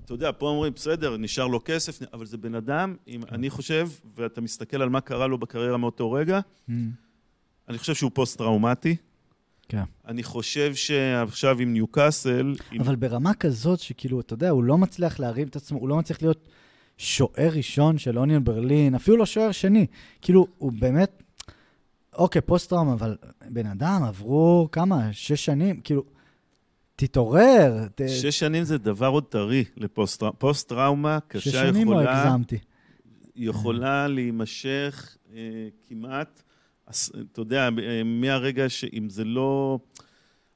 [0.05, 3.89] ואתה יודע, פה אומרים, בסדר, נשאר לו כסף, אבל זה בן אדם, אם אני חושב,
[4.17, 6.41] ואתה מסתכל על מה קרה לו בקריירה מאותו רגע,
[7.69, 8.97] אני חושב שהוא פוסט-טראומטי.
[9.69, 9.83] כן.
[10.09, 12.81] אני חושב שעכשיו עם ניוקאסל, עם...
[12.81, 16.23] אבל ברמה כזאת שכאילו, אתה יודע, הוא לא מצליח להרים את עצמו, הוא לא מצליח
[16.23, 16.49] להיות
[16.99, 19.87] שוער ראשון של אוניון ברלין, אפילו לא שוער שני.
[20.23, 21.23] כאילו, הוא באמת,
[22.13, 23.17] אוקיי, פוסט-טראומה, אבל
[23.51, 25.13] בן אדם, עברו כמה?
[25.13, 25.81] שש שנים?
[25.81, 26.05] כאילו,
[26.97, 27.87] תתעורר.
[27.95, 28.01] ת...
[28.09, 30.37] שש שנים זה דבר עוד טרי לפוסט-טראומה.
[30.39, 32.23] פוסט-טראומה שש קשה שנים יכולה...
[32.23, 32.59] הגזמתי?
[33.37, 36.43] יכולה להימשך אה, כמעט,
[36.91, 39.79] אתה יודע, אה, מהרגע שאם זה לא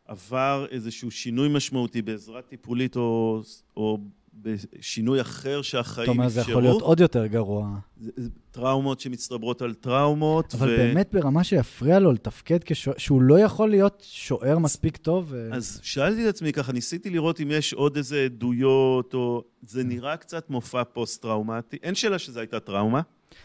[0.05, 3.43] עבר איזשהו שינוי משמעותי בעזרה טיפולית או,
[3.77, 3.99] או
[4.43, 7.69] בשינוי אחר שהחיים אתה אומר, זה יכול להיות עוד יותר גרוע.
[8.01, 10.55] זה- זה טראומות שמצטברות על טראומות.
[10.55, 15.27] אבל באמת ברמה שיפריע לו לתפקד כשוער, שהוא לא יכול להיות שוער מספיק טוב.
[15.29, 19.45] ו- אז שאלתי את עצמי ככה, ניסיתי לראות אם יש עוד איזה עדויות, או...
[19.63, 19.89] זה כן.
[19.89, 21.77] נראה קצת מופע פוסט-טראומטי.
[21.83, 23.01] אין שאלה שזו הייתה טראומה.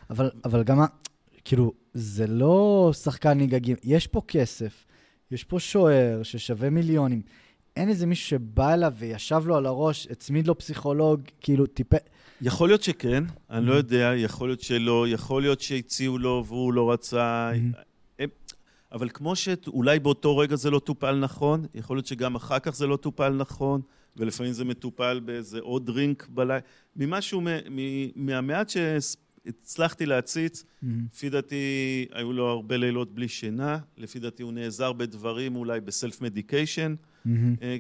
[0.10, 0.80] אבל, אבל גם,
[1.46, 4.86] כאילו, זה לא שחקן ג', יש פה כסף,
[5.32, 7.22] יש פה שוער ששווה מיליונים.
[7.76, 11.98] אין איזה מישהו שבא אליו וישב לו על הראש, הצמיד לו פסיכולוג, כאילו, טיפה...
[12.42, 13.70] יכול להיות שכן, אני Mm-hmm.
[13.70, 17.52] לא יודע, יכול להיות שלא, יכול להיות שהציעו לו והוא לא רצה.
[17.54, 18.24] Mm-hmm.
[18.92, 22.88] אבל כמו שאולי באותו רגע זה לא טופל נכון, יכול להיות שגם אחר כך זה
[22.88, 23.82] לא טופל נכון,
[24.18, 26.60] ולפעמים זה מטופל באיזה עוד דרינק בלילה.
[26.96, 31.56] ממשהו, מ- מ- מהמעט שהצלחתי להציץ, לפי דעתי
[32.12, 36.96] היו לו הרבה לילות בלי שינה, לפי דעתי הוא נעזר בדברים אולי ב self medication,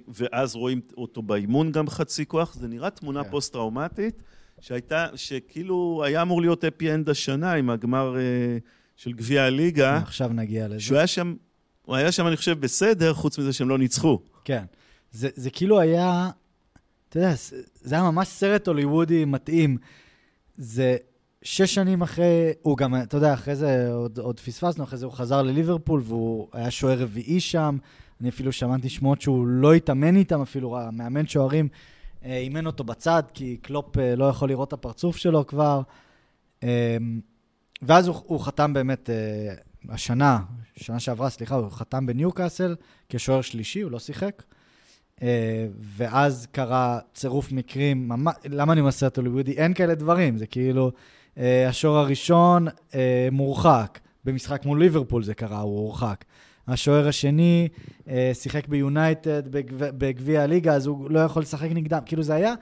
[0.08, 3.29] ואז רואים אותו באימון גם חצי כוח, זה נראה תמונה כן.
[3.29, 4.23] פוסט-טראומטית,
[4.62, 8.58] שהייתה, שכאילו היה אמור להיות happy end השנה עם הגמר אה,
[8.95, 10.79] של גביע הליגה, עכשיו נגיע לזה.
[10.79, 11.34] שהוא היה שם
[11.86, 14.19] הוא היה שם, אני חושב, בסדר, חוץ מזה שהם לא ניצחו.
[14.43, 14.63] כן.
[15.12, 16.29] זה, זה כאילו היה,
[17.10, 19.77] אתה יודע, זה, זה היה ממש סרט הוליוודי מתאים.
[20.58, 20.97] זה
[21.41, 25.13] שש שנים אחרי, הוא גם, אתה יודע, אחרי זה עוד, עוד פספסנו, אחרי זה הוא
[25.13, 27.77] חזר לליברפול והוא היה שוער רביעי שם.
[28.23, 31.67] אני אפילו שמעתי שמות שהוא לא התאמן איתם, אפילו המאמן שוערים
[32.25, 35.81] אה, אימן אותו בצד, כי קלופ אה, לא יכול לראות את הפרצוף שלו כבר.
[36.63, 36.97] אה,
[37.81, 39.09] ואז הוא, הוא חתם באמת,
[39.89, 40.39] השנה,
[40.75, 42.75] שנה שעברה, סליחה, הוא חתם בניוקאסל
[43.09, 44.43] כשוער שלישי, הוא לא שיחק.
[45.79, 49.51] ואז קרה צירוף מקרים, ממש, למה אני אומר סרט הוליוודי?
[49.51, 50.91] אין כאלה דברים, זה כאילו,
[51.38, 52.67] השוער הראשון
[53.31, 56.25] מורחק, במשחק מול ליברפול זה קרה, הוא הורחק.
[56.67, 57.67] השוער השני
[58.08, 59.43] אה, שיחק ביונייטד
[59.97, 62.02] בגביע הליגה, אז הוא לא יכול לשחק נגדם.
[62.06, 62.54] כאילו זה היה,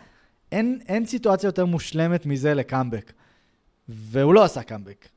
[0.52, 3.14] אין, אין סיטואציה יותר מושלמת מזה לקאמבק.
[3.90, 5.08] והוא לא עשה קאמבק.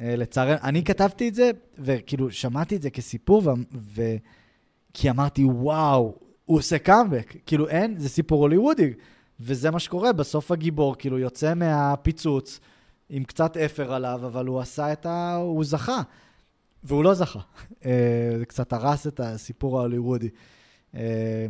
[0.00, 3.50] אה, לצערנו, אני כתבתי את זה, וכאילו שמעתי את זה כסיפור, ו...
[3.74, 4.02] ו...
[4.94, 7.34] כי אמרתי, וואו, הוא עושה קאמבק.
[7.46, 8.92] כאילו אין, זה סיפור הוליוודי.
[9.40, 12.60] וזה מה שקורה, בסוף הגיבור כאילו יוצא מהפיצוץ
[13.08, 15.34] עם קצת אפר עליו, אבל הוא עשה את ה...
[15.34, 16.02] הוא זכה.
[16.84, 17.40] והוא לא זכה.
[17.84, 20.28] אה, זה קצת הרס את הסיפור ההוליוודי.
[20.94, 21.46] אה,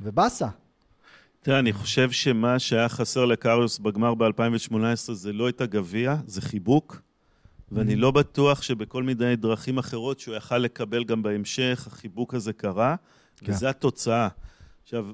[0.00, 0.48] ובאסה.
[1.42, 7.00] תראה, אני חושב שמה שהיה חסר לקריוס בגמר ב-2018 זה לא את הגביע, זה חיבוק.
[7.72, 7.96] ואני mm-hmm.
[7.96, 12.96] לא בטוח שבכל מיני דרכים אחרות שהוא יכל לקבל גם בהמשך, החיבוק הזה קרה,
[13.36, 13.52] כן.
[13.52, 14.28] וזו התוצאה.
[14.82, 15.06] עכשיו,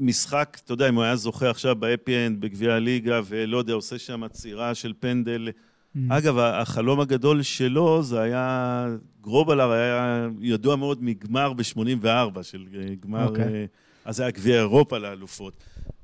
[0.00, 3.72] משחק, אתה יודע, אם הוא היה זוכה עכשיו ב happy end, בגביע הליגה, ולא יודע,
[3.72, 5.48] עושה שם עצירה של פנדל.
[5.96, 6.00] Mm-hmm.
[6.08, 8.86] אגב, החלום הגדול שלו זה היה,
[9.20, 13.28] גרובלאר היה ידוע מאוד מגמר ב-84, של אה, גמר, okay.
[13.28, 13.44] אוקיי.
[13.44, 13.64] אה,
[14.04, 15.56] אז היה גביע אירופה לאלופות.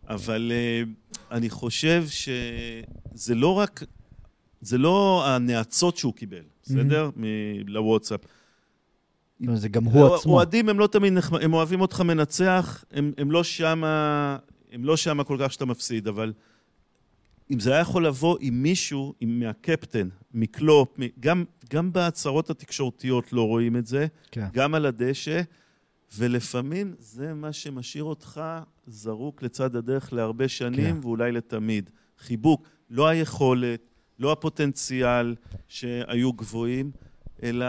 [0.09, 0.83] אבל אה,
[1.31, 3.85] אני חושב שזה לא רק
[4.61, 7.11] זה לא הנאצות שהוא קיבל, בסדר?
[7.67, 8.21] לוואטסאפ.
[9.41, 10.33] לא, זה גם הוא עצמו.
[10.33, 14.37] אוהדים הם לא תמיד נחמדים, הם אוהבים אותך מנצח, הם, הם לא שמה,
[14.73, 16.33] הם לא שמה כל כך שאתה מפסיד, אבל
[17.51, 23.47] אם זה היה יכול לבוא עם מישהו, עם מהקפטן, מקלופ, גם, גם בהצהרות התקשורתיות לא
[23.47, 24.47] רואים את זה, כן.
[24.53, 25.41] גם על הדשא,
[26.19, 28.41] ולפעמים זה מה שמשאיר אותך
[28.87, 31.07] זרוק לצד הדרך להרבה שנים, כן.
[31.07, 31.91] ואולי לתמיד.
[32.19, 33.81] חיבוק, לא היכולת,
[34.19, 35.35] לא הפוטנציאל
[35.69, 36.91] שהיו גבוהים,
[37.43, 37.67] אלא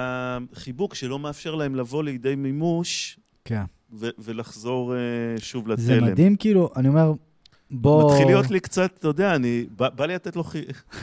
[0.54, 3.64] חיבוק שלא מאפשר להם לבוא לידי מימוש כן.
[3.94, 5.84] ו- ולחזור uh, שוב לתלם.
[5.84, 7.14] זה מדהים, כאילו, אני אומר,
[7.72, 8.12] בוא...
[8.12, 9.66] מתחיל להיות לי קצת, אתה יודע, אני...
[9.78, 10.62] בא, בא לי לתת לו חי...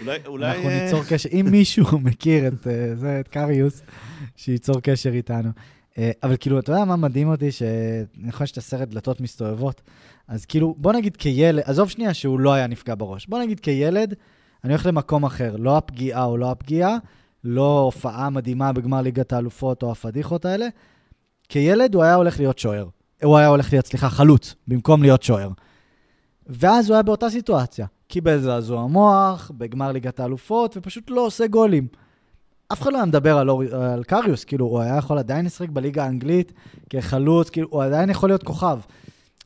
[0.00, 0.18] אולי...
[0.26, 0.56] אולי...
[0.56, 1.28] אנחנו אה, ניצור קשר.
[1.32, 3.82] אם מישהו מכיר את uh, זה, את קריוס,
[4.36, 5.50] שייצור קשר איתנו.
[5.92, 7.48] Uh, אבל כאילו, אתה יודע מה מדהים אותי?
[8.30, 9.80] חושב שאתה סרט דלתות מסתובבות.
[10.28, 13.26] אז כאילו, בוא נגיד כילד, עזוב שנייה שהוא לא היה נפגע בראש.
[13.26, 14.14] בוא נגיד כילד,
[14.64, 16.96] אני הולך למקום אחר, לא הפגיעה או לא הפגיעה,
[17.44, 20.66] לא הופעה מדהימה בגמר ליגת האלופות או הפדיחות האלה.
[21.48, 22.88] כילד הוא היה הולך להיות שוער.
[23.22, 25.50] הוא היה הולך להיות, סליחה, חלוץ, במקום להיות שוער.
[26.50, 27.86] ואז הוא היה באותה סיטואציה.
[28.08, 31.86] קיבל זעזוע מוח, בגמר ליגת האלופות, ופשוט לא עושה גולים.
[32.72, 35.68] אף אחד לא היה מדבר על, אור, על קריוס, כאילו, הוא היה יכול עדיין לשחק
[35.68, 36.52] בליגה האנגלית
[36.90, 38.78] כחלוץ, כאילו, הוא עדיין יכול להיות כוכב.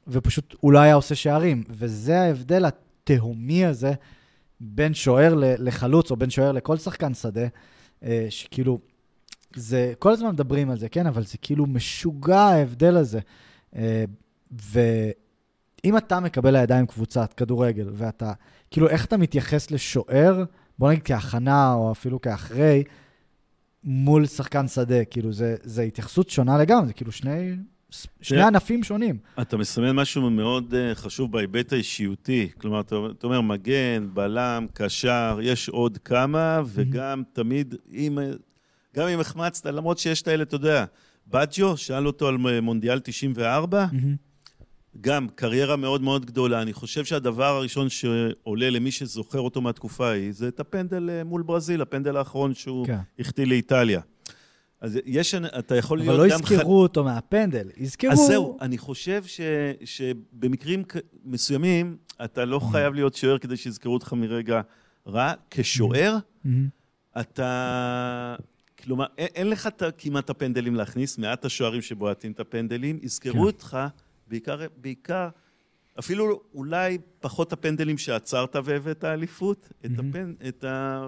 [0.08, 1.64] ופשוט הוא לא היה עושה שערים.
[1.70, 3.92] וזה ההבדל התהומי הזה
[4.60, 7.46] בין שוער לחלוץ, או בין שוער לכל שחקן שדה,
[8.04, 8.78] אה, שכאילו,
[9.54, 13.20] זה, כל הזמן מדברים על זה, כן, אבל זה כאילו משוגע ההבדל הזה.
[13.76, 14.04] אה,
[15.84, 18.32] ואם אתה מקבל לידיים קבוצת כדורגל, ואתה,
[18.70, 20.44] כאילו, איך אתה מתייחס לשוער,
[20.78, 22.84] בוא נגיד כהכנה, או אפילו כאחרי,
[23.84, 27.56] מול שחקן שדה, כאילו, זה, זה התייחסות שונה לגמרי, זה כאילו שני,
[28.20, 29.18] שני ענפים שונים.
[29.40, 32.48] אתה מסמן משהו מאוד uh, חשוב בהיבט האישיותי.
[32.58, 38.18] כלומר, אתה, אתה אומר מגן, בלם, קשר, יש עוד כמה, וגם תמיד, אם,
[38.96, 40.84] גם אם החמצת, למרות שיש את האלה, אתה יודע,
[41.28, 43.86] בג'ו, שאל אותו על מונדיאל 94,
[45.00, 46.62] גם קריירה מאוד מאוד גדולה.
[46.62, 51.42] אני חושב שהדבר הראשון שעולה למי שזוכר אותו מהתקופה ההיא, זה את הפנדל אה, מול
[51.42, 52.98] ברזיל, הפנדל האחרון שהוא כן.
[53.18, 54.00] החטיא לאיטליה.
[54.80, 56.20] אז יש, אתה יכול להיות גם...
[56.20, 58.10] אבל לא יזכרו אותו מהפנדל, יזכרו...
[58.10, 59.40] אז זהו, אני חושב ש,
[59.84, 60.82] שבמקרים
[61.24, 64.60] מסוימים, אתה לא חייב להיות שוער כדי שיזכרו אותך מרגע
[65.06, 65.32] רע.
[65.50, 66.16] כשוער,
[67.20, 68.36] אתה...
[68.84, 73.38] כלומר, אין, אין לך כמעט הפנדלים להכניס, מעט השוערים שבועטים את הפנדלים, יזכרו כן.
[73.38, 73.78] אותך
[74.26, 75.28] בעיקר, בעיקר,
[75.98, 80.34] אפילו אולי פחות הפנדלים שעצרת והבאת אליפות, את, הפנ...
[80.48, 81.06] את, ה...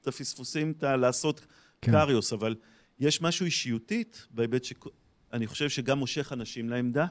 [0.00, 0.96] את הפספוסים, את ה...
[0.96, 1.46] לעשות
[1.82, 1.92] כן.
[1.92, 2.54] קריוס, אבל
[3.00, 7.06] יש משהו אישיותית בהיבט שאני חושב שגם מושך אנשים לעמדה,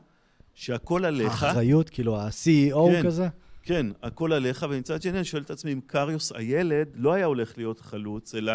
[0.54, 1.44] שהכל עליך.
[1.44, 3.28] האחריות, כאילו ה-CEO כן, כזה?
[3.64, 7.58] כן, הכל עליך, ומצד שני אני שואל את עצמי אם קריוס הילד לא היה הולך
[7.58, 8.54] להיות חלוץ, אלא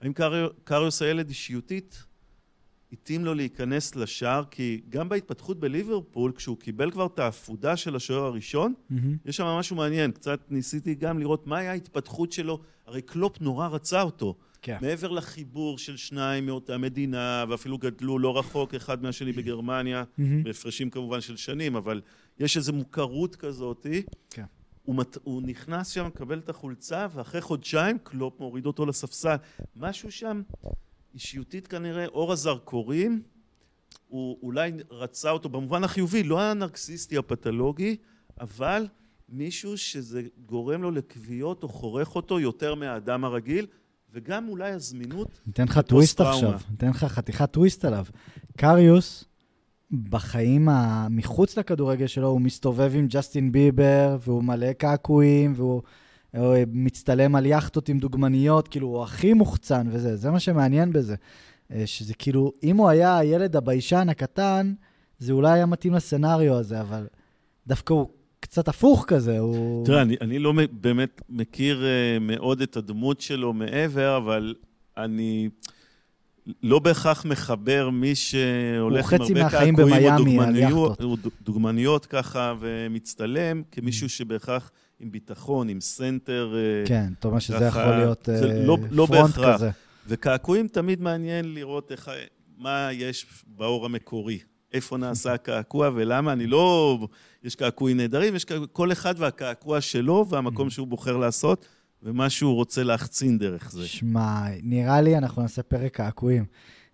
[0.00, 2.04] האם קריו, קריוס הילד אישיותית
[2.92, 4.44] התאים לו להיכנס לשער?
[4.50, 9.16] כי גם בהתפתחות בליברפול, כשהוא קיבל כבר את האפודה של השוער הראשון, מהמם.
[9.24, 10.12] יש שם משהו מעניין.
[10.12, 12.60] קצת ניסיתי גם לראות מה היה ההתפתחות שלו.
[12.86, 14.36] הרי קלופ נורא רצה אותו.
[14.62, 14.78] כן.
[14.80, 20.42] מעבר לחיבור של שניים מאותה מדינה, ואפילו גדלו לא רחוק אחד מהשני בגרמניה, מהמם.
[20.42, 22.00] בהפרשים כמובן של שנים, אבל
[22.38, 24.02] יש איזו מוכרות כזאתי.
[24.30, 24.44] כן.
[24.82, 29.36] הוא, מת, הוא נכנס שם, מקבל את החולצה, ואחרי חודשיים קלופ מוריד אותו לספסל.
[29.76, 30.42] משהו שם,
[31.16, 33.22] אישיותית כנראה, אור הזרקורים,
[34.08, 37.96] הוא אולי רצה אותו במובן החיובי, לא הנרקסיסטי הפתולוגי,
[38.40, 38.86] אבל
[39.28, 43.66] מישהו שזה גורם לו לכוויות או חורך אותו יותר מהאדם הרגיל,
[44.12, 46.20] וגם אולי הזמינות ניתן לך טוויסט.
[46.20, 48.04] עכשיו, ניתן לך חתיכת טוויסט עליו.
[48.56, 49.24] קריוס,
[49.92, 55.82] בחיים ה- מחוץ לכדורגל שלו, הוא מסתובב עם ג'סטין ביבר, והוא מלא קעקועים, והוא הוא
[56.72, 61.14] מצטלם על יאכטות עם דוגמניות, כאילו, הוא הכי מוחצן וזה, זה מה שמעניין בזה.
[61.70, 64.74] אה, שזה כאילו, אם הוא היה הילד הביישן הקטן,
[65.18, 67.06] זה אולי היה מתאים לסצנריו הזה, אבל
[67.66, 68.08] דווקא הוא
[68.40, 69.86] קצת הפוך כזה, הוא...
[69.86, 74.54] תראה, אני, אני לא באמת מכיר uh, מאוד את הדמות שלו מעבר, אבל
[74.96, 75.48] אני
[76.62, 81.00] לא בהכרח מחבר מי שהולך עם הרבה קעקועים או דוגמניות,
[81.42, 86.54] דוגמניות ככה ומצטלם, כמישהו שבהכרח עם ביטחון, עם סנטר,
[86.84, 89.54] uh, כן, אתה אומר שזה יכול להיות זה אה, לא- לא front בהכרח.
[89.54, 89.70] כזה.
[90.06, 92.10] וקעקועים תמיד מעניין לראות איך,
[92.58, 94.38] מה יש בעור המקורי.
[94.72, 96.98] איפה נעשה הקעקוע ולמה, אני לא...
[97.44, 101.66] יש קעקועים נהדרים, יש קעקוע, כל אחד והקעקוע שלו והמקום שהוא בוחר לעשות,
[102.02, 103.86] ומה שהוא רוצה להחצין דרך זה.
[103.86, 106.44] שמע, נראה לי אנחנו נעשה פרק קעקועים.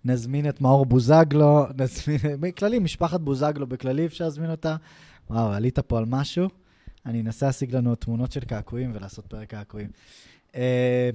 [0.04, 2.18] נזמין את מאור בוזגלו, נזמין...
[2.40, 4.76] בכללי, משפחת בוזגלו, בכללי אפשר להזמין אותה.
[5.30, 6.48] וואו, עלית פה על משהו.
[7.06, 9.90] אני אנסה להשיג לנו תמונות של קעקועים ולעשות פרק קעקועים.
[10.54, 11.10] אה,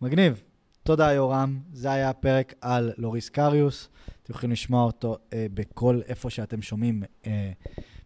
[0.00, 0.42] מגניב.
[0.82, 1.60] תודה, יורם.
[1.72, 3.88] זה היה הפרק על לוריס קריוס.
[4.22, 7.52] אתם יכולים לשמוע אותו אה, בכל איפה שאתם שומעים אה,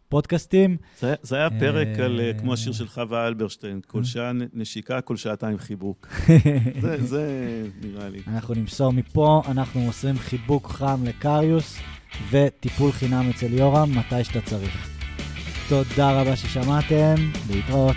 [0.09, 0.77] פודקאסטים.
[1.01, 5.01] זה, זה היה פרק אה, על, אה, כמו השיר של חווה אלברשטיין, כל שעה נשיקה,
[5.01, 6.09] כל שעתיים חיבוק.
[6.83, 8.21] זה, זה נראה לי.
[8.27, 11.79] אנחנו נמסור מפה, אנחנו מוסרים חיבוק חם לקריוס
[12.31, 14.96] וטיפול חינם אצל יורם מתי שאתה צריך.
[15.69, 17.15] תודה רבה ששמעתם,
[17.51, 17.97] להתראות.